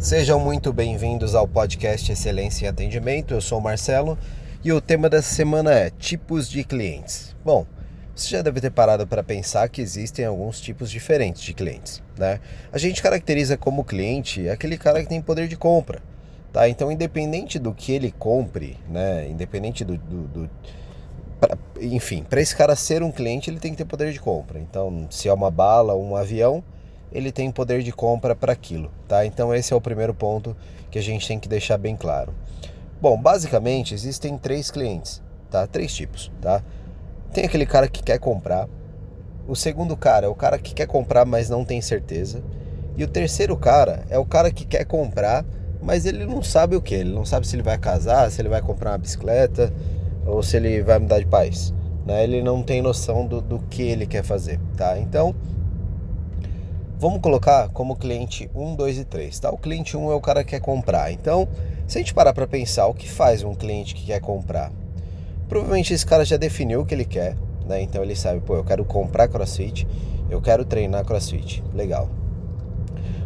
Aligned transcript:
Sejam 0.00 0.40
muito 0.40 0.72
bem-vindos 0.72 1.34
ao 1.34 1.46
podcast 1.46 2.10
Excelência 2.10 2.64
em 2.64 2.68
Atendimento. 2.70 3.34
Eu 3.34 3.40
sou 3.42 3.58
o 3.58 3.62
Marcelo 3.62 4.16
e 4.64 4.72
o 4.72 4.80
tema 4.80 5.10
dessa 5.10 5.34
semana 5.34 5.74
é 5.74 5.90
tipos 5.90 6.48
de 6.48 6.64
clientes. 6.64 7.36
Bom, 7.44 7.66
você 8.16 8.30
já 8.30 8.40
deve 8.40 8.62
ter 8.62 8.70
parado 8.70 9.06
para 9.06 9.22
pensar 9.22 9.68
que 9.68 9.82
existem 9.82 10.24
alguns 10.24 10.58
tipos 10.58 10.90
diferentes 10.90 11.42
de 11.42 11.52
clientes, 11.52 12.02
né? 12.16 12.40
A 12.72 12.78
gente 12.78 13.02
caracteriza 13.02 13.58
como 13.58 13.84
cliente 13.84 14.48
aquele 14.48 14.78
cara 14.78 15.02
que 15.02 15.08
tem 15.08 15.20
poder 15.20 15.46
de 15.48 15.56
compra, 15.56 16.00
tá? 16.50 16.66
Então, 16.66 16.90
independente 16.90 17.58
do 17.58 17.74
que 17.74 17.92
ele 17.92 18.10
compre, 18.10 18.78
né? 18.88 19.28
Independente 19.28 19.84
do, 19.84 19.98
do, 19.98 20.22
do 20.28 20.50
pra, 21.38 21.58
enfim, 21.78 22.22
para 22.22 22.40
esse 22.40 22.56
cara 22.56 22.74
ser 22.74 23.02
um 23.02 23.12
cliente, 23.12 23.50
ele 23.50 23.60
tem 23.60 23.72
que 23.72 23.76
ter 23.76 23.84
poder 23.84 24.14
de 24.14 24.18
compra. 24.18 24.58
Então, 24.58 25.06
se 25.10 25.28
é 25.28 25.32
uma 25.32 25.50
bala 25.50 25.92
ou 25.92 26.02
um 26.02 26.16
avião, 26.16 26.64
ele 27.12 27.32
tem 27.32 27.50
poder 27.50 27.82
de 27.82 27.92
compra 27.92 28.34
para 28.34 28.52
aquilo, 28.52 28.90
tá? 29.08 29.24
Então 29.26 29.54
esse 29.54 29.72
é 29.72 29.76
o 29.76 29.80
primeiro 29.80 30.14
ponto 30.14 30.56
que 30.90 30.98
a 30.98 31.02
gente 31.02 31.26
tem 31.26 31.38
que 31.38 31.48
deixar 31.48 31.76
bem 31.76 31.96
claro. 31.96 32.32
Bom, 33.00 33.20
basicamente 33.20 33.94
existem 33.94 34.36
três 34.36 34.70
clientes, 34.70 35.22
tá? 35.50 35.66
Três 35.66 35.94
tipos, 35.94 36.30
tá? 36.40 36.62
Tem 37.32 37.44
aquele 37.44 37.66
cara 37.66 37.88
que 37.88 38.02
quer 38.02 38.18
comprar. 38.18 38.68
O 39.48 39.56
segundo 39.56 39.96
cara 39.96 40.26
é 40.26 40.28
o 40.28 40.34
cara 40.34 40.58
que 40.58 40.74
quer 40.74 40.86
comprar, 40.86 41.24
mas 41.24 41.48
não 41.48 41.64
tem 41.64 41.80
certeza. 41.80 42.42
E 42.96 43.04
o 43.04 43.08
terceiro 43.08 43.56
cara 43.56 44.04
é 44.10 44.18
o 44.18 44.24
cara 44.24 44.50
que 44.50 44.64
quer 44.64 44.84
comprar, 44.84 45.44
mas 45.80 46.04
ele 46.04 46.26
não 46.26 46.42
sabe 46.42 46.76
o 46.76 46.82
que. 46.82 46.94
Ele 46.94 47.12
não 47.12 47.24
sabe 47.24 47.46
se 47.46 47.56
ele 47.56 47.62
vai 47.62 47.78
casar, 47.78 48.30
se 48.30 48.40
ele 48.40 48.48
vai 48.48 48.60
comprar 48.60 48.90
uma 48.92 48.98
bicicleta 48.98 49.72
ou 50.26 50.42
se 50.42 50.56
ele 50.56 50.82
vai 50.82 50.98
mudar 50.98 51.18
de 51.18 51.26
país. 51.26 51.72
Né? 52.04 52.24
Ele 52.24 52.42
não 52.42 52.62
tem 52.62 52.82
noção 52.82 53.26
do, 53.26 53.40
do 53.40 53.58
que 53.58 53.82
ele 53.82 54.06
quer 54.06 54.22
fazer, 54.22 54.60
tá? 54.76 54.98
Então 54.98 55.34
Vamos 57.00 57.22
colocar 57.22 57.70
como 57.70 57.96
cliente 57.96 58.50
1, 58.54 58.76
2 58.76 58.98
e 58.98 59.04
3, 59.06 59.38
tá? 59.38 59.50
O 59.50 59.56
cliente 59.56 59.96
1 59.96 60.12
é 60.12 60.14
o 60.14 60.20
cara 60.20 60.44
que 60.44 60.50
quer 60.50 60.60
comprar. 60.60 61.10
Então, 61.10 61.48
se 61.86 61.96
a 61.96 62.00
gente 62.02 62.12
parar 62.12 62.34
para 62.34 62.46
pensar 62.46 62.88
o 62.88 62.92
que 62.92 63.08
faz 63.08 63.42
um 63.42 63.54
cliente 63.54 63.94
que 63.94 64.04
quer 64.04 64.20
comprar, 64.20 64.70
provavelmente 65.48 65.94
esse 65.94 66.04
cara 66.04 66.26
já 66.26 66.36
definiu 66.36 66.82
o 66.82 66.84
que 66.84 66.92
ele 66.92 67.06
quer, 67.06 67.38
né? 67.64 67.80
Então 67.80 68.02
ele 68.02 68.14
sabe, 68.14 68.40
pô, 68.40 68.54
eu 68.54 68.64
quero 68.64 68.84
comprar 68.84 69.28
CrossFit, 69.28 69.88
eu 70.28 70.42
quero 70.42 70.62
treinar 70.62 71.02
CrossFit. 71.06 71.64
Legal. 71.72 72.06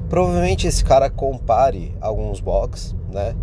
Provavelmente 0.08 0.68
esse 0.68 0.84
cara 0.84 1.10
compare 1.10 1.92
alguns 2.00 2.38
box, 2.38 2.94
né? 3.12 3.34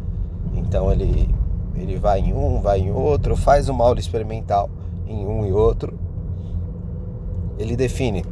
Então 0.54 0.90
ele 0.94 1.28
ele 1.76 1.98
vai 1.98 2.22
em 2.22 2.32
um, 2.32 2.62
vai 2.62 2.80
em 2.80 2.90
outro, 2.90 3.36
faz 3.36 3.68
uma 3.68 3.84
aula 3.84 4.00
experimental 4.00 4.70
em 5.06 5.28
um 5.28 5.46
e 5.46 5.52
outro. 5.52 6.00
Ele 7.60 7.76
define 7.76 8.24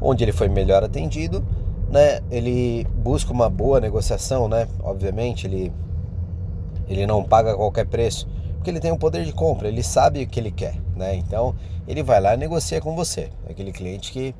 onde 0.00 0.24
ele 0.24 0.32
foi 0.32 0.48
melhor 0.48 0.82
atendido, 0.82 1.44
né? 1.90 2.20
Ele 2.30 2.86
busca 2.94 3.32
uma 3.32 3.50
boa 3.50 3.80
negociação, 3.80 4.48
né? 4.48 4.68
Obviamente, 4.82 5.46
ele 5.46 5.72
ele 6.88 7.06
não 7.06 7.22
paga 7.22 7.54
qualquer 7.54 7.86
preço, 7.86 8.28
porque 8.56 8.68
ele 8.68 8.80
tem 8.80 8.90
um 8.90 8.98
poder 8.98 9.24
de 9.24 9.32
compra, 9.32 9.68
ele 9.68 9.82
sabe 9.82 10.24
o 10.24 10.26
que 10.26 10.40
ele 10.40 10.50
quer, 10.50 10.74
né? 10.96 11.14
Então, 11.14 11.54
ele 11.86 12.02
vai 12.02 12.20
lá 12.20 12.34
e 12.34 12.36
negocia 12.36 12.80
com 12.80 12.96
você. 12.96 13.30
Aquele 13.48 13.72
cliente 13.72 14.10
que 14.10 14.34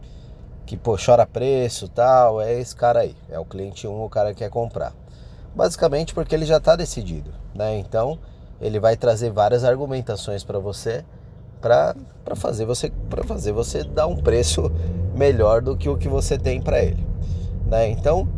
que 0.66 0.76
pô, 0.76 0.96
chora 0.96 1.26
preço, 1.26 1.88
tal, 1.88 2.40
é 2.40 2.60
esse 2.60 2.76
cara 2.76 3.00
aí, 3.00 3.16
é 3.28 3.38
o 3.38 3.44
cliente 3.44 3.88
1, 3.88 3.90
um, 3.90 4.04
o 4.04 4.08
cara 4.08 4.32
que 4.32 4.38
quer 4.38 4.50
comprar. 4.50 4.92
Basicamente 5.54 6.14
porque 6.14 6.32
ele 6.32 6.46
já 6.46 6.58
está 6.58 6.76
decidido, 6.76 7.32
né? 7.54 7.76
Então, 7.76 8.18
ele 8.60 8.78
vai 8.78 8.96
trazer 8.96 9.30
várias 9.30 9.64
argumentações 9.64 10.44
para 10.44 10.58
você 10.58 11.04
para 11.60 11.94
fazer 12.36 12.64
você 12.64 12.90
para 13.08 13.24
fazer 13.24 13.52
você 13.52 13.84
dar 13.84 14.06
um 14.06 14.16
preço 14.16 14.70
melhor 15.14 15.62
do 15.62 15.76
que 15.76 15.88
o 15.88 15.96
que 15.96 16.08
você 16.08 16.38
tem 16.38 16.60
para 16.60 16.82
ele, 16.82 17.04
né? 17.66 17.88
Então, 17.90 18.28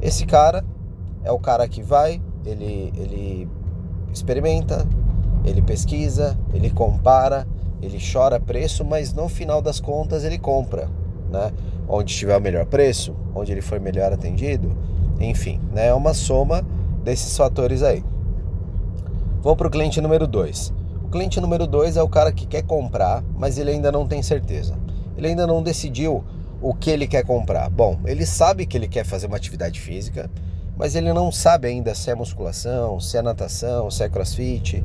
esse 0.00 0.26
cara 0.26 0.64
é 1.24 1.30
o 1.30 1.38
cara 1.38 1.68
que 1.68 1.82
vai, 1.82 2.20
ele 2.44 2.92
ele 2.96 3.48
experimenta, 4.12 4.86
ele 5.44 5.62
pesquisa, 5.62 6.38
ele 6.52 6.70
compara, 6.70 7.46
ele 7.80 7.98
chora 8.00 8.38
preço, 8.38 8.84
mas 8.84 9.12
no 9.12 9.28
final 9.28 9.62
das 9.62 9.80
contas 9.80 10.24
ele 10.24 10.38
compra, 10.38 10.88
né? 11.30 11.52
Onde 11.88 12.14
tiver 12.14 12.36
o 12.36 12.40
melhor 12.40 12.66
preço, 12.66 13.14
onde 13.34 13.52
ele 13.52 13.62
for 13.62 13.80
melhor 13.80 14.12
atendido, 14.12 14.76
enfim, 15.20 15.60
né? 15.72 15.88
É 15.88 15.94
uma 15.94 16.14
soma 16.14 16.62
desses 17.02 17.36
fatores 17.36 17.82
aí. 17.82 18.04
Vou 19.40 19.56
para 19.56 19.66
o 19.66 19.70
cliente 19.70 20.00
número 20.00 20.26
2 20.26 20.82
cliente 21.12 21.38
número 21.42 21.66
dois 21.66 21.98
é 21.98 22.02
o 22.02 22.08
cara 22.08 22.32
que 22.32 22.46
quer 22.46 22.62
comprar, 22.62 23.22
mas 23.36 23.58
ele 23.58 23.70
ainda 23.70 23.92
não 23.92 24.08
tem 24.08 24.22
certeza. 24.22 24.74
Ele 25.22 25.28
ainda 25.28 25.46
não 25.46 25.62
decidiu 25.62 26.24
o 26.60 26.74
que 26.74 26.90
ele 26.90 27.06
quer 27.06 27.24
comprar. 27.24 27.70
Bom, 27.70 28.00
ele 28.04 28.26
sabe 28.26 28.66
que 28.66 28.76
ele 28.76 28.88
quer 28.88 29.04
fazer 29.04 29.28
uma 29.28 29.36
atividade 29.36 29.80
física, 29.80 30.28
mas 30.76 30.96
ele 30.96 31.12
não 31.12 31.30
sabe 31.30 31.68
ainda 31.68 31.94
se 31.94 32.10
é 32.10 32.14
musculação, 32.14 32.98
se 32.98 33.16
é 33.16 33.22
natação, 33.22 33.88
se 33.88 34.02
é 34.02 34.08
crossfit, 34.08 34.84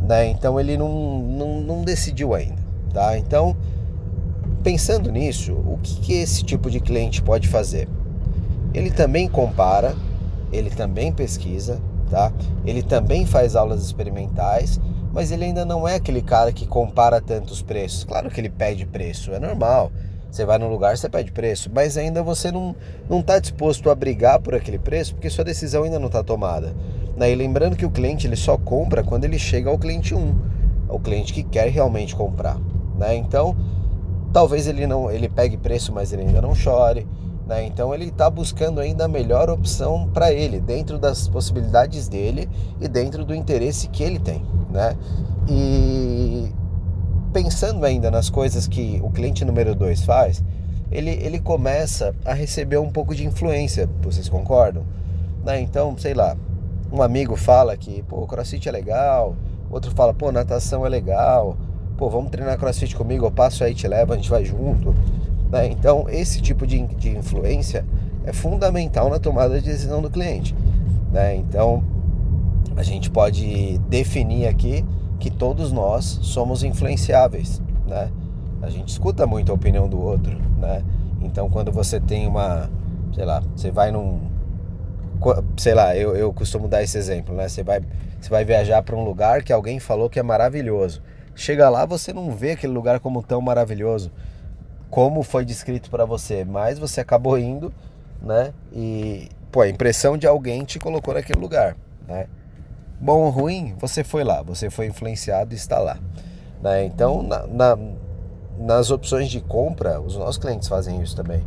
né? 0.00 0.26
Então 0.26 0.58
ele 0.58 0.78
não, 0.78 1.18
não, 1.18 1.60
não 1.60 1.82
decidiu 1.82 2.34
ainda, 2.34 2.62
tá? 2.94 3.18
Então, 3.18 3.54
pensando 4.62 5.12
nisso, 5.12 5.52
o 5.52 5.78
que, 5.82 6.00
que 6.00 6.12
esse 6.14 6.42
tipo 6.42 6.70
de 6.70 6.80
cliente 6.80 7.20
pode 7.20 7.46
fazer? 7.46 7.86
Ele 8.72 8.90
também 8.90 9.28
compara, 9.28 9.94
ele 10.50 10.70
também 10.70 11.12
pesquisa, 11.12 11.78
tá? 12.10 12.32
Ele 12.64 12.82
também 12.82 13.26
faz 13.26 13.54
aulas 13.54 13.84
experimentais 13.84 14.80
mas 15.12 15.30
ele 15.30 15.44
ainda 15.44 15.64
não 15.64 15.86
é 15.86 15.94
aquele 15.96 16.22
cara 16.22 16.52
que 16.52 16.66
compara 16.66 17.20
tantos 17.20 17.62
preços. 17.62 18.04
Claro 18.04 18.30
que 18.30 18.40
ele 18.40 18.50
pede 18.50 18.86
preço, 18.86 19.32
é 19.32 19.38
normal. 19.38 19.90
Você 20.30 20.44
vai 20.44 20.58
no 20.58 20.68
lugar, 20.68 20.96
você 20.96 21.08
pede 21.08 21.32
preço, 21.32 21.70
mas 21.72 21.96
ainda 21.96 22.22
você 22.22 22.52
não 22.52 22.76
não 23.08 23.20
está 23.20 23.38
disposto 23.38 23.90
a 23.90 23.94
brigar 23.94 24.38
por 24.40 24.54
aquele 24.54 24.78
preço 24.78 25.14
porque 25.14 25.30
sua 25.30 25.44
decisão 25.44 25.84
ainda 25.84 25.98
não 25.98 26.08
está 26.08 26.22
tomada. 26.22 26.74
E 27.18 27.34
lembrando 27.34 27.76
que 27.76 27.86
o 27.86 27.90
cliente 27.90 28.26
ele 28.26 28.36
só 28.36 28.56
compra 28.56 29.02
quando 29.02 29.24
ele 29.24 29.38
chega 29.38 29.70
ao 29.70 29.78
cliente 29.78 30.14
1, 30.14 30.36
ao 30.88 31.00
cliente 31.00 31.32
que 31.32 31.42
quer 31.42 31.68
realmente 31.68 32.14
comprar. 32.14 32.58
Né? 32.96 33.16
Então, 33.16 33.56
talvez 34.32 34.68
ele 34.68 34.86
não 34.86 35.10
ele 35.10 35.28
pegue 35.28 35.56
preço, 35.56 35.92
mas 35.92 36.12
ele 36.12 36.22
ainda 36.22 36.40
não 36.40 36.54
chore. 36.54 37.06
Né? 37.48 37.64
Então 37.66 37.94
ele 37.94 38.04
está 38.04 38.28
buscando 38.28 38.78
ainda 38.78 39.06
a 39.06 39.08
melhor 39.08 39.48
opção 39.48 40.08
para 40.12 40.30
ele, 40.30 40.60
dentro 40.60 40.98
das 40.98 41.26
possibilidades 41.26 42.06
dele 42.06 42.48
e 42.78 42.86
dentro 42.86 43.24
do 43.24 43.34
interesse 43.34 43.88
que 43.88 44.02
ele 44.02 44.18
tem 44.18 44.44
né? 44.70 44.96
E 45.48 46.52
pensando 47.32 47.84
ainda 47.84 48.10
nas 48.10 48.30
coisas 48.30 48.66
que 48.66 49.00
o 49.02 49.10
cliente 49.10 49.44
número 49.44 49.74
2 49.74 50.02
faz, 50.02 50.42
ele, 50.90 51.10
ele 51.10 51.38
começa 51.38 52.14
a 52.24 52.32
receber 52.32 52.78
um 52.78 52.90
pouco 52.90 53.14
de 53.14 53.26
influência, 53.26 53.88
vocês 54.02 54.28
concordam? 54.28 54.84
Né? 55.44 55.60
Então, 55.60 55.96
sei 55.98 56.14
lá, 56.14 56.36
um 56.92 57.02
amigo 57.02 57.36
fala 57.36 57.76
que, 57.76 58.02
pô, 58.02 58.26
crossfit 58.26 58.68
é 58.68 58.72
legal, 58.72 59.36
outro 59.70 59.90
fala, 59.90 60.14
pô, 60.14 60.32
natação 60.32 60.86
é 60.86 60.88
legal, 60.88 61.56
pô, 61.96 62.08
vamos 62.08 62.30
treinar 62.30 62.58
crossfit 62.58 62.96
comigo, 62.96 63.26
eu 63.26 63.30
passo 63.30 63.62
aí, 63.62 63.74
te 63.74 63.86
levo, 63.86 64.12
a 64.12 64.16
gente 64.16 64.30
vai 64.30 64.44
junto. 64.44 64.94
Né? 65.50 65.68
Então, 65.68 66.06
esse 66.08 66.40
tipo 66.40 66.66
de, 66.66 66.86
de 66.86 67.16
influência 67.16 67.84
é 68.24 68.32
fundamental 68.32 69.08
na 69.08 69.18
tomada 69.18 69.60
de 69.60 69.66
decisão 69.66 70.02
do 70.02 70.10
cliente. 70.10 70.54
Né? 71.12 71.36
Então, 71.36 71.82
a 72.76 72.82
gente 72.82 73.10
pode 73.10 73.78
definir 73.88 74.46
aqui 74.46 74.84
que 75.18 75.30
todos 75.30 75.72
nós 75.72 76.20
somos 76.22 76.62
influenciáveis, 76.62 77.60
né? 77.86 78.08
A 78.62 78.70
gente 78.70 78.88
escuta 78.88 79.26
muito 79.26 79.50
a 79.50 79.54
opinião 79.54 79.88
do 79.88 80.00
outro, 80.00 80.38
né? 80.58 80.84
Então 81.20 81.50
quando 81.50 81.72
você 81.72 81.98
tem 81.98 82.26
uma, 82.28 82.70
sei 83.14 83.24
lá, 83.24 83.42
você 83.54 83.70
vai 83.70 83.90
num 83.90 84.20
sei 85.56 85.74
lá, 85.74 85.96
eu, 85.96 86.14
eu 86.16 86.32
costumo 86.32 86.68
dar 86.68 86.82
esse 86.82 86.96
exemplo, 86.96 87.34
né? 87.34 87.48
Você 87.48 87.64
vai, 87.64 87.80
você 88.20 88.30
vai 88.30 88.44
viajar 88.44 88.82
para 88.82 88.94
um 88.94 89.02
lugar 89.02 89.42
que 89.42 89.52
alguém 89.52 89.80
falou 89.80 90.08
que 90.08 90.20
é 90.20 90.22
maravilhoso. 90.22 91.02
Chega 91.34 91.68
lá, 91.68 91.84
você 91.84 92.12
não 92.12 92.30
vê 92.30 92.52
aquele 92.52 92.72
lugar 92.72 93.00
como 93.00 93.22
tão 93.22 93.40
maravilhoso 93.40 94.12
como 94.90 95.22
foi 95.22 95.44
descrito 95.44 95.90
para 95.90 96.04
você, 96.04 96.44
mas 96.44 96.78
você 96.78 97.00
acabou 97.00 97.38
indo, 97.38 97.72
né? 98.22 98.52
E 98.72 99.28
pô, 99.50 99.60
a 99.60 99.68
impressão 99.68 100.16
de 100.16 100.26
alguém 100.26 100.64
te 100.64 100.78
colocou 100.78 101.14
naquele 101.14 101.40
lugar, 101.40 101.76
né? 102.06 102.26
Bom 103.00 103.20
ou 103.20 103.30
ruim, 103.30 103.74
você 103.78 104.02
foi 104.02 104.24
lá, 104.24 104.42
você 104.42 104.70
foi 104.70 104.86
influenciado 104.86 105.54
e 105.54 105.56
está 105.56 105.78
lá. 105.78 105.98
Né? 106.60 106.84
Então, 106.84 107.22
na, 107.22 107.46
na, 107.46 107.78
nas 108.58 108.90
opções 108.90 109.28
de 109.28 109.40
compra, 109.40 110.00
os 110.00 110.16
nossos 110.16 110.38
clientes 110.38 110.66
fazem 110.66 111.00
isso 111.00 111.14
também. 111.14 111.46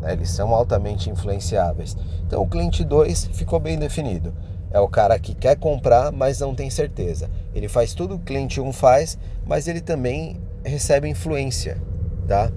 Né? 0.00 0.14
Eles 0.14 0.30
são 0.30 0.54
altamente 0.54 1.10
influenciáveis. 1.10 1.94
Então, 2.26 2.42
o 2.42 2.48
cliente 2.48 2.82
2 2.82 3.26
ficou 3.34 3.60
bem 3.60 3.78
definido. 3.78 4.32
É 4.70 4.80
o 4.80 4.88
cara 4.88 5.18
que 5.18 5.34
quer 5.34 5.56
comprar, 5.56 6.10
mas 6.10 6.40
não 6.40 6.54
tem 6.54 6.70
certeza. 6.70 7.30
Ele 7.54 7.68
faz 7.68 7.92
tudo 7.92 8.14
o 8.14 8.18
que 8.18 8.24
o 8.24 8.26
cliente 8.26 8.60
1 8.60 8.66
um 8.66 8.72
faz, 8.72 9.18
mas 9.46 9.68
ele 9.68 9.82
também 9.82 10.40
recebe 10.64 11.08
influência, 11.08 11.80
tá? 12.26 12.50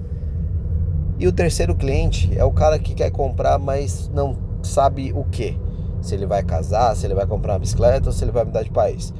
E 1.20 1.28
o 1.28 1.32
terceiro 1.32 1.74
cliente 1.74 2.34
é 2.34 2.42
o 2.42 2.50
cara 2.50 2.78
que 2.78 2.94
quer 2.94 3.10
comprar, 3.10 3.58
mas 3.58 4.08
não 4.08 4.38
sabe 4.62 5.12
o 5.12 5.22
que 5.22 5.54
se 6.00 6.14
ele 6.14 6.24
vai 6.24 6.42
casar, 6.42 6.96
se 6.96 7.06
ele 7.06 7.14
vai 7.14 7.26
comprar 7.26 7.52
uma 7.52 7.58
bicicleta 7.58 8.08
ou 8.08 8.12
se 8.14 8.24
ele 8.24 8.32
vai 8.32 8.42
mudar 8.42 8.62
de 8.62 8.70
país. 8.70 9.12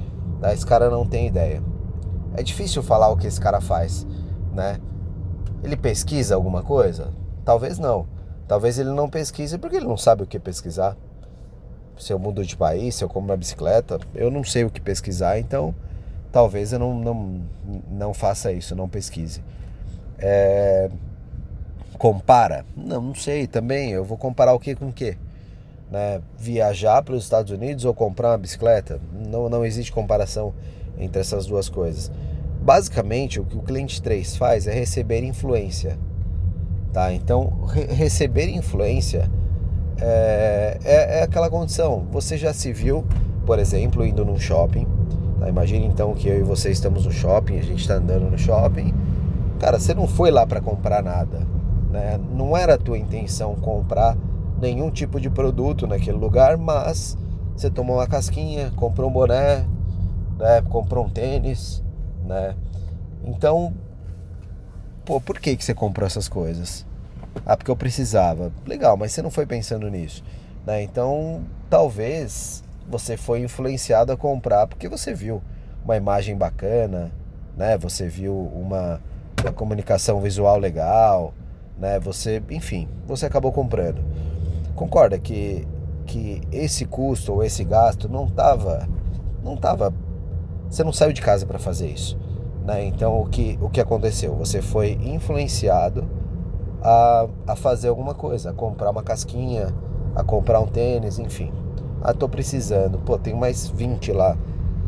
Esse 0.50 0.64
cara 0.64 0.88
não 0.88 1.05
tem 1.05 1.26
ideia. 1.26 1.62
É 2.35 2.43
difícil 2.43 2.82
falar 2.82 3.11
o 3.11 3.19
que 3.19 3.26
esse 3.26 3.38
cara 3.38 3.61
faz, 3.61 4.06
né? 4.55 4.79
Ele 5.62 5.76
pesquisa 5.76 6.35
alguma 6.35 6.62
coisa? 6.62 7.12
Talvez 7.44 7.79
não. 7.79 8.06
Talvez 8.49 8.79
ele 8.79 8.93
não 8.93 9.11
pesquise 9.11 9.58
porque 9.58 9.76
ele 9.76 9.87
não 9.87 9.99
sabe 9.99 10.23
o 10.23 10.26
que 10.26 10.38
pesquisar. 10.38 10.97
Se 11.99 12.14
eu 12.14 12.19
mudo 12.19 12.43
de 12.47 12.56
país, 12.56 12.94
se 12.94 13.05
eu 13.05 13.11
compro 13.11 13.31
uma 13.31 13.37
bicicleta, 13.37 14.00
eu 14.14 14.31
não 14.31 14.43
sei 14.43 14.64
o 14.64 14.70
que 14.70 14.81
pesquisar, 14.81 15.38
então 15.38 15.75
talvez 16.32 16.73
eu 16.73 16.79
não, 16.79 16.94
não, 16.94 17.43
não 17.91 18.14
faça 18.14 18.50
isso, 18.50 18.75
não 18.75 18.88
pesquise. 18.88 19.44
É... 20.19 20.91
Compara? 22.00 22.64
Não, 22.75 22.99
não 23.02 23.14
sei 23.14 23.47
também. 23.47 23.91
Eu 23.91 24.02
vou 24.02 24.17
comparar 24.17 24.55
o 24.55 24.58
que 24.58 24.75
com 24.75 24.88
o 24.88 24.93
que? 24.93 25.19
Né? 25.91 26.23
Viajar 26.38 27.02
para 27.02 27.14
os 27.14 27.23
Estados 27.23 27.52
Unidos 27.52 27.85
ou 27.85 27.93
comprar 27.93 28.31
uma 28.31 28.38
bicicleta? 28.38 28.99
Não, 29.12 29.50
não 29.50 29.67
existe 29.67 29.93
comparação 29.93 30.55
entre 30.99 31.20
essas 31.20 31.44
duas 31.44 31.69
coisas. 31.69 32.11
Basicamente, 32.62 33.38
o 33.38 33.44
que 33.44 33.55
o 33.55 33.61
cliente 33.61 34.00
3 34.00 34.35
faz 34.38 34.67
é 34.67 34.73
receber 34.73 35.23
influência. 35.23 35.99
Tá? 36.91 37.12
Então, 37.12 37.67
re 37.67 37.85
receber 37.85 38.49
influência 38.49 39.31
é, 40.00 40.79
é, 40.82 41.19
é, 41.19 41.23
aquela 41.23 41.50
condição. 41.50 42.06
Você 42.12 42.38
já 42.38 42.55
se 42.55 42.73
viu, 42.73 43.05
por 43.44 43.58
exemplo, 43.58 44.06
indo 44.06 44.25
num 44.25 44.38
shopping. 44.38 44.87
Tá? 45.38 45.50
Imagine 45.50 45.85
então 45.85 46.14
que 46.14 46.29
eu 46.29 46.38
e 46.38 46.43
você 46.43 46.70
estamos 46.70 47.05
no 47.05 47.12
shopping, 47.12 47.58
a 47.58 47.62
gente 47.62 47.82
está 47.82 47.97
andando 47.97 48.31
no 48.31 48.38
shopping. 48.38 48.94
Cara, 49.58 49.79
você 49.79 49.93
não 49.93 50.08
foi 50.08 50.31
lá 50.31 50.47
para 50.47 50.62
comprar 50.62 51.02
nada. 51.02 51.60
Né? 51.91 52.19
Não 52.33 52.57
era 52.57 52.75
a 52.75 52.79
tua 52.79 52.99
intenção 52.99 53.55
comprar 53.57 54.17
nenhum 54.61 54.91
tipo 54.91 55.21
de 55.21 55.29
produto 55.29 55.87
naquele 55.87 56.19
lugar, 56.19 56.57
mas 56.57 57.17
você 57.57 57.71
tomou 57.71 57.97
uma 57.97 58.07
casquinha, 58.07 58.71
comprou 58.77 59.11
um 59.11 59.13
boné, 59.13 59.67
né? 60.39 60.63
comprou 60.69 61.07
um 61.07 61.11
tênis, 61.11 61.83
né? 62.25 62.55
Então, 63.25 63.75
pô, 65.05 65.21
por 65.21 65.39
que, 65.39 65.57
que 65.57 65.65
você 65.65 65.75
comprou 65.75 66.07
essas 66.07 66.29
coisas? 66.29 66.87
Ah, 67.45 67.57
porque 67.57 67.71
eu 67.71 67.77
precisava. 67.77 68.53
Legal, 68.67 68.97
mas 68.97 69.13
você 69.13 69.23
não 69.23 69.31
foi 69.31 69.47
pensando 69.47 69.89
nisso. 69.91 70.23
Né? 70.67 70.83
Então, 70.83 71.43
talvez 71.69 72.63
você 72.89 73.17
foi 73.17 73.41
influenciado 73.41 74.13
a 74.13 74.17
comprar 74.17 74.67
porque 74.67 74.89
você 74.89 75.15
viu 75.15 75.43
uma 75.85 75.97
imagem 75.97 76.37
bacana, 76.37 77.11
né? 77.57 77.79
Você 77.79 78.09
viu 78.09 78.35
uma, 78.35 79.01
uma 79.43 79.53
comunicação 79.53 80.21
visual 80.21 80.59
legal, 80.59 81.33
né? 81.81 81.99
Você, 82.00 82.43
enfim, 82.50 82.87
você 83.06 83.27
acabou 83.27 83.50
comprando. 83.50 84.03
Concorda 84.75 85.19
que 85.19 85.67
que 86.06 86.41
esse 86.50 86.87
custo 86.87 87.32
ou 87.32 87.44
esse 87.44 87.62
gasto 87.62 88.09
não 88.09 88.25
estava 88.25 88.88
não 89.44 89.56
tava 89.56 89.94
você 90.69 90.82
não 90.82 90.93
saiu 90.93 91.12
de 91.12 91.23
casa 91.23 91.47
para 91.47 91.59
fazer 91.59 91.87
isso, 91.88 92.19
né? 92.65 92.85
Então 92.85 93.21
o 93.21 93.27
que 93.27 93.59
o 93.61 93.71
que 93.71 93.81
aconteceu? 93.81 94.35
Você 94.37 94.61
foi 94.61 94.99
influenciado 95.03 96.05
a, 96.82 97.29
a 97.47 97.56
fazer 97.56 97.88
alguma 97.88 98.15
coisa, 98.15 98.50
a 98.50 98.53
comprar 98.53 98.91
uma 98.91 99.03
casquinha, 99.03 99.69
a 100.15 100.23
comprar 100.23 100.61
um 100.61 100.67
tênis, 100.67 101.19
enfim. 101.19 101.53
Ah, 102.03 102.15
tô 102.15 102.29
precisando. 102.29 102.99
Pô, 102.99 103.19
tem 103.19 103.35
mais 103.35 103.69
20 103.69 104.12
lá. 104.12 104.37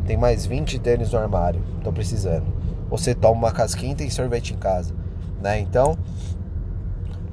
Tem 0.05 0.17
mais 0.17 0.45
20 0.45 0.79
tênis 0.79 1.11
no 1.11 1.19
armário. 1.19 1.61
Tô 1.83 1.91
precisando. 1.91 2.45
Você 2.89 3.13
toma 3.13 3.37
uma 3.37 3.51
casquinha 3.51 3.93
e 3.93 3.95
tem 3.95 4.09
sorvete 4.09 4.53
em 4.53 4.57
casa, 4.57 4.93
né? 5.41 5.59
Então, 5.59 5.97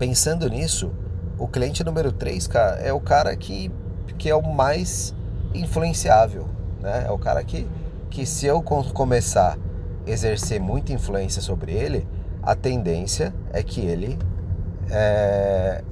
pensando 0.00 0.48
nisso, 0.48 0.90
o 1.38 1.46
cliente 1.46 1.84
número 1.84 2.10
3, 2.10 2.46
cara, 2.46 2.76
é 2.76 2.90
o 2.90 2.98
cara 2.98 3.36
que, 3.36 3.70
que 4.16 4.30
é 4.30 4.34
o 4.34 4.40
mais 4.40 5.14
influenciável, 5.54 6.48
né? 6.80 7.04
É 7.06 7.10
o 7.10 7.18
cara 7.18 7.44
que, 7.44 7.68
que 8.08 8.24
se 8.24 8.46
eu 8.46 8.62
começar 8.62 9.58
a 10.06 10.10
exercer 10.10 10.58
muita 10.58 10.90
influência 10.94 11.42
sobre 11.42 11.72
ele, 11.72 12.08
a 12.42 12.54
tendência 12.54 13.34
é 13.52 13.62
que 13.62 13.82
ele 13.82 14.18
é, 14.90 15.84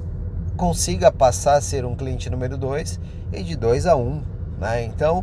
consiga 0.57 1.13
passar 1.13 1.57
a 1.57 1.61
ser 1.61 1.85
um 1.85 1.95
cliente 1.95 2.31
número 2.31 2.57
2 2.57 2.99
e 3.31 3.43
de 3.43 3.57
2 3.57 3.87
a 3.87 3.95
1. 3.95 4.01
Um, 4.01 4.23
né? 4.59 4.85
Então, 4.85 5.23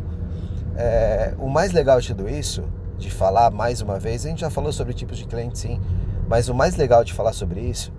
é, 0.76 1.34
o 1.40 1.48
mais 1.48 1.72
legal 1.72 2.00
de 2.00 2.14
tudo 2.14 2.28
isso, 2.28 2.62
de 2.98 3.10
falar 3.10 3.50
mais 3.50 3.80
uma 3.80 3.98
vez, 3.98 4.24
a 4.24 4.28
gente 4.28 4.42
já 4.42 4.50
falou 4.50 4.72
sobre 4.72 4.94
tipos 4.94 5.18
de 5.18 5.24
cliente 5.24 5.58
sim, 5.58 5.80
mas 6.28 6.48
o 6.48 6.54
mais 6.54 6.76
legal 6.76 7.02
de 7.02 7.12
falar 7.12 7.32
sobre 7.32 7.60
isso 7.60 7.92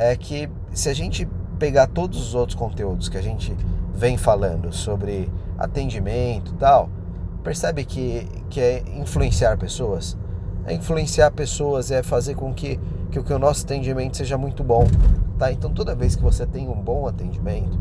é 0.00 0.16
que 0.16 0.48
se 0.72 0.88
a 0.88 0.94
gente 0.94 1.28
pegar 1.58 1.86
todos 1.86 2.18
os 2.18 2.34
outros 2.34 2.56
conteúdos 2.58 3.10
que 3.10 3.18
a 3.18 3.22
gente 3.22 3.54
vem 3.94 4.16
falando 4.16 4.72
sobre 4.72 5.30
atendimento 5.58 6.52
e 6.52 6.56
tal, 6.56 6.88
percebe 7.44 7.84
que, 7.84 8.26
que 8.48 8.60
é 8.60 8.82
influenciar 8.96 9.58
pessoas? 9.58 10.16
É 10.64 10.72
influenciar 10.72 11.30
pessoas, 11.32 11.90
é 11.90 12.02
fazer 12.02 12.34
com 12.34 12.54
que, 12.54 12.80
que, 13.10 13.22
que 13.22 13.32
o 13.32 13.38
nosso 13.38 13.64
atendimento 13.66 14.16
seja 14.16 14.38
muito 14.38 14.64
bom. 14.64 14.86
Tá? 15.38 15.52
Então 15.52 15.70
toda 15.70 15.94
vez 15.94 16.16
que 16.16 16.22
você 16.22 16.46
tem 16.46 16.66
um 16.66 16.80
bom 16.80 17.06
atendimento, 17.06 17.78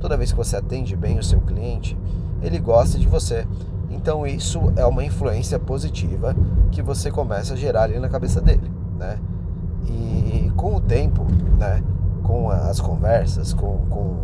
toda 0.00 0.18
vez 0.18 0.32
que 0.32 0.36
você 0.36 0.54
atende 0.54 0.94
bem 0.94 1.18
o 1.18 1.22
seu 1.22 1.40
cliente, 1.40 1.96
ele 2.42 2.58
gosta 2.58 2.98
de 2.98 3.06
você. 3.06 3.46
Então 3.88 4.26
isso 4.26 4.70
é 4.76 4.84
uma 4.84 5.02
influência 5.02 5.58
positiva 5.58 6.36
que 6.70 6.82
você 6.82 7.10
começa 7.10 7.54
a 7.54 7.56
gerar 7.56 7.84
ali 7.84 7.98
na 7.98 8.10
cabeça 8.10 8.38
dele, 8.38 8.70
né? 8.98 9.18
E 9.86 10.37
com 10.58 10.74
o 10.74 10.80
tempo, 10.80 11.24
né? 11.56 11.82
Com 12.24 12.50
as 12.50 12.80
conversas, 12.80 13.54
com, 13.54 13.86
com, 13.88 14.16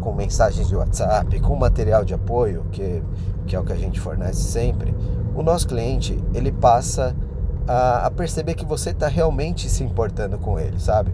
com 0.00 0.12
mensagens 0.12 0.66
de 0.66 0.74
WhatsApp, 0.74 1.38
com 1.40 1.54
material 1.54 2.02
de 2.02 2.14
apoio, 2.14 2.64
que, 2.72 3.02
que 3.46 3.54
é 3.54 3.60
o 3.60 3.62
que 3.62 3.72
a 3.72 3.76
gente 3.76 4.00
fornece 4.00 4.40
sempre, 4.40 4.92
o 5.34 5.42
nosso 5.42 5.68
cliente 5.68 6.18
ele 6.34 6.50
passa 6.50 7.14
a, 7.68 8.06
a 8.06 8.10
perceber 8.10 8.54
que 8.54 8.64
você 8.64 8.90
está 8.90 9.06
realmente 9.06 9.68
se 9.68 9.84
importando 9.84 10.38
com 10.38 10.58
ele, 10.58 10.80
sabe? 10.80 11.12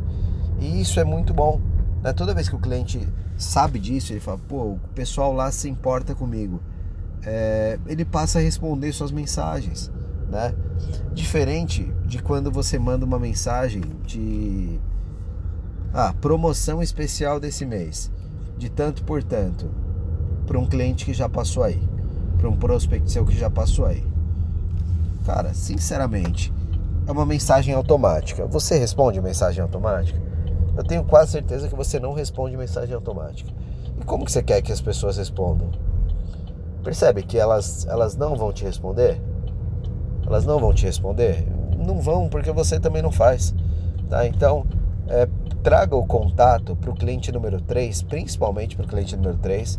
E 0.60 0.80
isso 0.80 0.98
é 1.00 1.04
muito 1.04 1.34
bom. 1.34 1.60
Né? 2.02 2.12
Toda 2.12 2.32
vez 2.32 2.48
que 2.48 2.54
o 2.54 2.60
cliente 2.60 3.06
sabe 3.36 3.80
disso, 3.80 4.12
ele 4.12 4.20
fala, 4.20 4.38
pô, 4.48 4.62
o 4.62 4.80
pessoal 4.94 5.32
lá 5.32 5.50
se 5.50 5.68
importa 5.68 6.14
comigo. 6.14 6.60
É, 7.24 7.78
ele 7.86 8.04
passa 8.04 8.38
a 8.38 8.42
responder 8.42 8.92
suas 8.92 9.10
mensagens, 9.10 9.90
né? 10.28 10.54
Diferente 11.12 11.84
de 12.04 12.22
quando 12.22 12.50
você 12.50 12.78
manda 12.78 13.04
uma 13.04 13.18
mensagem 13.18 13.82
de 14.04 14.78
ah, 15.92 16.14
promoção 16.20 16.82
especial 16.82 17.40
desse 17.40 17.64
mês, 17.64 18.10
de 18.56 18.68
tanto 18.68 19.04
por 19.04 19.22
tanto, 19.22 19.70
para 20.46 20.58
um 20.58 20.66
cliente 20.66 21.04
que 21.04 21.12
já 21.12 21.28
passou 21.28 21.62
aí, 21.62 21.82
para 22.36 22.48
um 22.48 22.56
prospect 22.56 23.10
seu 23.10 23.24
que 23.24 23.36
já 23.36 23.50
passou 23.50 23.86
aí. 23.86 24.04
Cara, 25.24 25.52
sinceramente, 25.52 26.52
é 27.06 27.12
uma 27.12 27.26
mensagem 27.26 27.74
automática. 27.74 28.46
Você 28.46 28.78
responde 28.78 29.20
mensagem 29.20 29.62
automática? 29.62 30.20
Eu 30.76 30.84
tenho 30.84 31.04
quase 31.04 31.32
certeza 31.32 31.68
que 31.68 31.74
você 31.74 31.98
não 31.98 32.12
responde 32.12 32.56
mensagem 32.56 32.94
automática. 32.94 33.50
E 34.00 34.04
como 34.04 34.24
que 34.24 34.32
você 34.32 34.42
quer 34.42 34.62
que 34.62 34.72
as 34.72 34.80
pessoas 34.80 35.16
respondam? 35.16 35.70
Percebe 36.84 37.22
que 37.22 37.36
elas, 37.36 37.86
elas 37.86 38.16
não 38.16 38.36
vão 38.36 38.52
te 38.52 38.64
responder? 38.64 39.20
Elas 40.28 40.44
não 40.44 40.58
vão 40.58 40.74
te 40.74 40.84
responder? 40.84 41.46
Não 41.78 42.02
vão, 42.02 42.28
porque 42.28 42.52
você 42.52 42.78
também 42.78 43.00
não 43.00 43.10
faz. 43.10 43.54
Tá? 44.10 44.26
Então, 44.26 44.66
é, 45.08 45.26
traga 45.62 45.96
o 45.96 46.06
contato 46.06 46.76
para 46.76 46.90
o 46.90 46.94
cliente 46.94 47.32
número 47.32 47.62
3, 47.62 48.02
principalmente 48.02 48.76
para 48.76 48.84
o 48.84 48.88
cliente 48.88 49.16
número 49.16 49.38
3, 49.38 49.78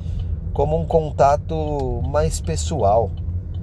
como 0.52 0.76
um 0.76 0.88
contato 0.88 2.02
mais 2.10 2.42
pessoal, 2.42 3.12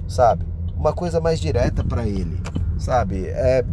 sabe? 0.07 0.45
Uma 0.77 0.93
coisa 0.93 1.19
mais 1.19 1.41
direta 1.41 1.83
para 1.83 2.07
ele, 2.07 2.41
sabe? 2.77 3.27
É, 3.27 3.65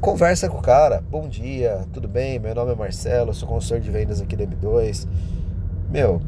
conversa 0.00 0.48
com 0.48 0.56
o 0.56 0.62
cara. 0.62 1.04
Bom 1.10 1.28
dia, 1.28 1.84
tudo 1.92 2.08
bem? 2.08 2.38
Meu 2.38 2.54
nome 2.54 2.72
é 2.72 2.74
Marcelo, 2.74 3.34
sou 3.34 3.46
consultor 3.46 3.80
de 3.80 3.90
vendas 3.90 4.22
aqui 4.22 4.34
da 4.34 4.46
M2. 4.46 5.06
Meu, 5.90 6.22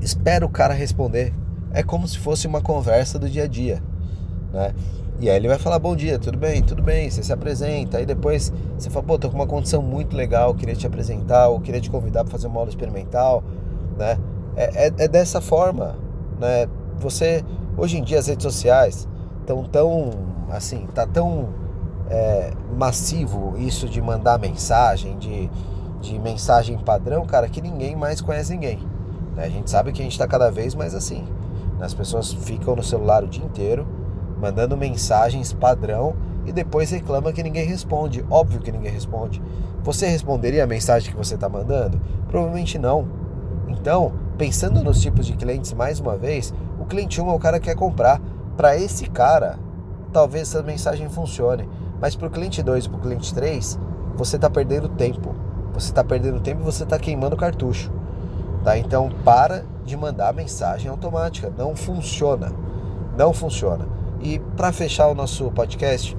espera 0.00 0.44
o 0.44 0.48
cara 0.48 0.74
responder. 0.74 1.32
É 1.76 1.82
como 1.82 2.08
se 2.08 2.18
fosse 2.18 2.46
uma 2.46 2.62
conversa 2.62 3.18
do 3.18 3.28
dia 3.28 3.44
a 3.44 3.46
dia, 3.46 3.82
né? 4.50 4.72
E 5.20 5.28
aí 5.28 5.36
ele 5.36 5.46
vai 5.46 5.58
falar, 5.58 5.78
bom 5.78 5.94
dia, 5.94 6.18
tudo 6.18 6.38
bem? 6.38 6.62
Tudo 6.62 6.82
bem, 6.82 7.10
você 7.10 7.22
se 7.22 7.30
apresenta. 7.30 7.98
Aí 7.98 8.06
depois 8.06 8.50
você 8.78 8.88
fala, 8.88 9.04
pô, 9.04 9.18
tô 9.18 9.28
com 9.28 9.34
uma 9.34 9.46
condição 9.46 9.82
muito 9.82 10.16
legal, 10.16 10.54
queria 10.54 10.74
te 10.74 10.86
apresentar, 10.86 11.48
ou 11.48 11.60
queria 11.60 11.78
te 11.78 11.90
convidar 11.90 12.24
para 12.24 12.32
fazer 12.32 12.46
uma 12.46 12.60
aula 12.60 12.70
experimental, 12.70 13.44
né? 13.98 14.18
É, 14.56 14.86
é, 14.86 14.92
é, 15.00 15.06
dessa 15.06 15.38
forma, 15.42 15.98
né? 16.40 16.66
Você, 16.98 17.44
hoje 17.76 17.98
em 17.98 18.02
dia 18.02 18.20
as 18.20 18.26
redes 18.26 18.44
sociais 18.44 19.06
estão 19.40 19.62
tão, 19.64 20.12
assim, 20.48 20.86
tá 20.94 21.06
tão 21.06 21.50
é, 22.08 22.52
massivo 22.74 23.52
isso 23.58 23.86
de 23.86 24.00
mandar 24.00 24.38
mensagem, 24.38 25.18
de, 25.18 25.50
de 26.00 26.18
mensagem 26.18 26.78
padrão, 26.78 27.26
cara, 27.26 27.46
que 27.50 27.60
ninguém 27.60 27.94
mais 27.94 28.22
conhece 28.22 28.54
ninguém. 28.54 28.78
Né? 29.34 29.44
A 29.44 29.50
gente 29.50 29.70
sabe 29.70 29.92
que 29.92 30.00
a 30.00 30.04
gente 30.04 30.12
está 30.12 30.26
cada 30.26 30.50
vez 30.50 30.74
mais 30.74 30.94
assim. 30.94 31.22
As 31.80 31.92
pessoas 31.94 32.32
ficam 32.32 32.74
no 32.74 32.82
celular 32.82 33.22
o 33.22 33.28
dia 33.28 33.44
inteiro, 33.44 33.86
mandando 34.40 34.76
mensagens 34.76 35.52
padrão 35.52 36.14
e 36.44 36.52
depois 36.52 36.90
reclama 36.90 37.32
que 37.32 37.42
ninguém 37.42 37.66
responde. 37.66 38.24
Óbvio 38.30 38.60
que 38.60 38.72
ninguém 38.72 38.90
responde. 38.90 39.42
Você 39.82 40.06
responderia 40.06 40.64
a 40.64 40.66
mensagem 40.66 41.10
que 41.10 41.16
você 41.16 41.34
está 41.34 41.48
mandando? 41.48 42.00
Provavelmente 42.28 42.78
não. 42.78 43.06
Então, 43.68 44.12
pensando 44.38 44.82
nos 44.82 45.00
tipos 45.00 45.26
de 45.26 45.34
clientes 45.34 45.72
mais 45.72 46.00
uma 46.00 46.16
vez, 46.16 46.54
o 46.78 46.84
cliente 46.84 47.20
1 47.20 47.28
é 47.28 47.32
o 47.32 47.38
cara 47.38 47.58
que 47.58 47.66
quer 47.66 47.76
comprar. 47.76 48.20
Para 48.56 48.76
esse 48.76 49.06
cara, 49.10 49.58
talvez 50.12 50.48
essa 50.48 50.62
mensagem 50.62 51.08
funcione. 51.08 51.68
Mas 52.00 52.14
para 52.14 52.28
o 52.28 52.30
cliente 52.30 52.62
2 52.62 52.84
e 52.84 52.88
para 52.88 52.98
o 52.98 53.00
cliente 53.00 53.34
3, 53.34 53.78
você 54.16 54.36
está 54.36 54.48
perdendo 54.48 54.88
tempo. 54.88 55.34
você 55.72 55.90
está 55.90 56.02
perdendo 56.02 56.40
tempo 56.40 56.62
e 56.62 56.64
você 56.64 56.84
está 56.84 56.98
queimando 56.98 57.36
cartucho. 57.36 57.92
Tá? 58.64 58.78
Então 58.78 59.10
para 59.24 59.62
de 59.86 59.96
mandar 59.96 60.34
mensagem 60.34 60.90
automática. 60.90 61.50
Não 61.56 61.74
funciona. 61.74 62.52
Não 63.16 63.32
funciona. 63.32 63.88
E 64.20 64.38
para 64.56 64.72
fechar 64.72 65.08
o 65.08 65.14
nosso 65.14 65.50
podcast, 65.52 66.16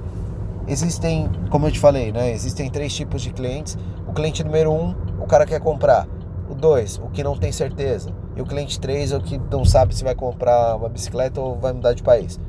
existem, 0.66 1.30
como 1.50 1.66
eu 1.66 1.70
te 1.70 1.78
falei, 1.78 2.10
né? 2.10 2.32
Existem 2.32 2.70
três 2.70 2.94
tipos 2.94 3.22
de 3.22 3.30
clientes. 3.30 3.76
O 4.06 4.12
cliente 4.12 4.42
número 4.42 4.72
um, 4.72 4.94
o 5.20 5.26
cara 5.26 5.46
quer 5.46 5.60
comprar. 5.60 6.08
O 6.48 6.54
dois, 6.54 6.98
o 6.98 7.10
que 7.10 7.22
não 7.22 7.36
tem 7.36 7.52
certeza. 7.52 8.10
E 8.34 8.40
o 8.40 8.46
cliente 8.46 8.80
três, 8.80 9.12
o 9.12 9.20
que 9.20 9.38
não 9.50 9.64
sabe 9.64 9.94
se 9.94 10.02
vai 10.02 10.14
comprar 10.14 10.76
uma 10.76 10.88
bicicleta 10.88 11.40
ou 11.40 11.58
vai 11.58 11.72
mudar 11.72 11.92
de 11.92 12.02
país. 12.02 12.40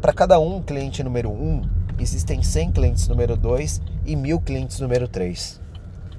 Para 0.00 0.12
cada 0.12 0.38
um 0.40 0.60
cliente 0.60 1.04
número 1.04 1.30
um, 1.30 1.62
existem 1.98 2.42
100 2.42 2.72
clientes 2.72 3.06
número 3.06 3.36
2 3.36 3.80
e 4.06 4.16
mil 4.16 4.40
clientes 4.40 4.80
número 4.80 5.06
3. 5.06 5.60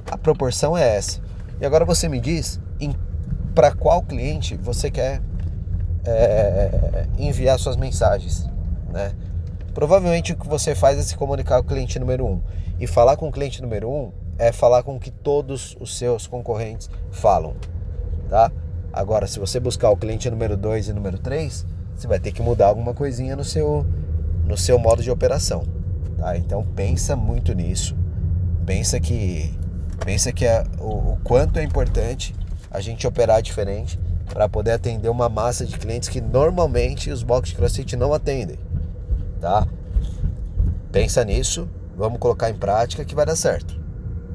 A 0.10 0.18
proporção 0.18 0.78
é 0.78 0.98
essa. 0.98 1.20
E 1.60 1.66
agora 1.66 1.84
você 1.84 2.08
me 2.08 2.20
diz 2.20 2.60
para 3.54 3.72
qual 3.72 4.02
cliente 4.02 4.56
você 4.56 4.90
quer 4.90 5.22
é, 6.06 7.06
enviar 7.18 7.60
suas 7.60 7.76
mensagens, 7.76 8.50
né? 8.92 9.12
Provavelmente 9.74 10.34
o 10.34 10.38
que 10.38 10.48
você 10.48 10.76
faz 10.76 10.98
é 10.98 11.02
se 11.02 11.16
comunicar 11.16 11.62
com 11.62 11.68
o 11.68 11.68
cliente 11.68 11.98
número 11.98 12.26
um. 12.26 12.42
E 12.80 12.88
falar 12.88 13.16
com 13.16 13.30
o 13.30 13.32
cliente 13.32 13.62
número 13.62 13.90
um 13.90 14.12
é 14.38 14.52
falar 14.52 14.84
com 14.84 14.96
o 14.96 15.00
que 15.00 15.12
todos 15.12 15.78
os 15.80 15.98
seus 15.98 16.28
concorrentes 16.28 16.90
falam, 17.12 17.56
tá? 18.30 18.52
Agora, 18.92 19.28
se 19.28 19.40
você 19.40 19.60
buscar 19.60 19.90
o 19.90 19.98
cliente 19.98 20.30
número 20.30 20.58
2 20.58 20.90
e 20.90 20.94
número 20.94 21.18
3, 21.18 21.66
você 21.96 22.08
vai 22.08 22.20
ter 22.20 22.32
que 22.32 22.42
mudar 22.42 22.68
alguma 22.68 22.94
coisinha 22.94 23.36
no 23.36 23.44
seu, 23.44 23.86
no 24.46 24.58
seu 24.58 24.78
modo 24.78 25.02
de 25.02 25.12
operação, 25.12 25.64
tá? 26.18 26.36
Então 26.38 26.66
pensa 26.76 27.16
muito 27.16 27.54
nisso. 27.54 27.96
Pensa 28.66 29.00
que 29.00 29.54
Pensa 30.06 30.32
que 30.32 30.46
é 30.46 30.64
o, 30.80 31.14
o 31.14 31.18
quanto 31.24 31.60
é 31.60 31.64
importante 31.64 32.34
a 32.72 32.80
gente 32.80 33.06
operar 33.06 33.42
diferente 33.42 34.00
para 34.32 34.48
poder 34.48 34.72
atender 34.72 35.10
uma 35.10 35.28
massa 35.28 35.66
de 35.66 35.78
clientes 35.78 36.08
que 36.08 36.22
normalmente 36.22 37.12
os 37.12 37.22
boxes 37.22 37.52
de 37.52 37.58
CrossFit 37.58 37.98
não 37.98 38.14
atendem, 38.14 38.58
tá? 39.42 39.68
Pensa 40.92 41.24
nisso, 41.26 41.70
vamos 41.98 42.20
colocar 42.20 42.50
em 42.50 42.56
prática 42.56 43.04
que 43.04 43.14
vai 43.14 43.26
dar 43.26 43.36
certo. 43.36 43.81